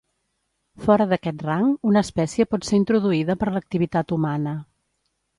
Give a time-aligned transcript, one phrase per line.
[0.85, 4.55] Fora d'aquest rang, una espècie pot ser introduïda per l'activitat humana.